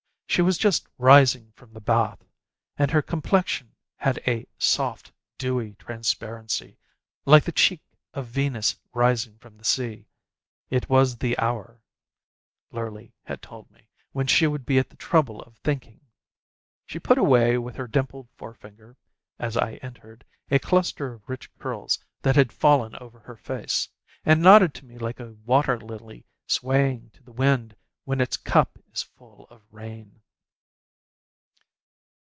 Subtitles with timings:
[0.25, 2.23] She was just from the bath,
[2.77, 6.77] and her complexion had a soft, dewy transparency,
[7.25, 7.81] like the cheek
[8.13, 10.05] of Venus rising from the sea.
[10.69, 11.81] It was the hour,
[12.71, 15.99] Lurly had told me, when she would be at the trouble of thinking.
[16.85, 18.95] She put away with her dimpled forefinger,
[19.37, 23.89] as I entered, a cluster of rich curls that had fallen over her face,
[24.23, 27.75] and nodded to me like a water lily swaying to the wind
[28.05, 30.19] when its cup is full of rain.